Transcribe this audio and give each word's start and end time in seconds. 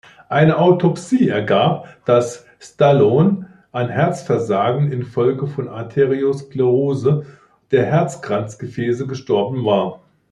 Eine 0.29 0.57
Autopsie 0.57 1.29
ergab, 1.29 1.87
dass 2.05 2.47
Stallone 2.59 3.45
an 3.71 3.87
Herzversagen 3.89 4.91
infolge 4.91 5.45
von 5.45 5.67
Arteriosklerose 5.67 7.27
der 7.69 7.85
Herzkranzgefäße 7.85 9.05
gestorben 9.05 9.63
war. 9.63 10.01